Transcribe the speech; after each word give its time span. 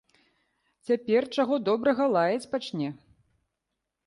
Цяпер, 0.87 1.21
чаго 1.37 1.55
добрага, 1.69 2.03
лаяць 2.17 2.49
пачне. 2.55 2.89